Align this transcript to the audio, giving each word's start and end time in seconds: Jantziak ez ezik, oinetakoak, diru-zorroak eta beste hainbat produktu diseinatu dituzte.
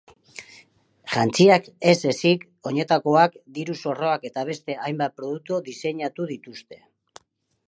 Jantziak 1.15 1.67
ez 1.91 1.95
ezik, 2.13 2.47
oinetakoak, 2.71 3.37
diru-zorroak 3.59 4.29
eta 4.31 4.47
beste 4.53 4.81
hainbat 4.89 5.17
produktu 5.21 5.65
diseinatu 5.71 6.31
dituzte. 6.37 6.85